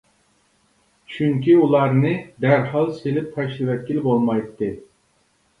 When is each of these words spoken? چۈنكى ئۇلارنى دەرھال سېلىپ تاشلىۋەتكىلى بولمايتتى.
چۈنكى 1.15 1.57
ئۇلارنى 1.65 2.13
دەرھال 2.45 2.89
سېلىپ 3.03 3.29
تاشلىۋەتكىلى 3.37 4.03
بولمايتتى. 4.11 4.73